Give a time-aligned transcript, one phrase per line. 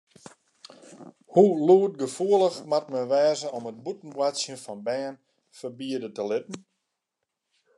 [1.33, 5.15] Hoe lûdgefoelich moat men wêze om it bûten boartsjen fan bern
[5.57, 6.57] ferbiede te litten?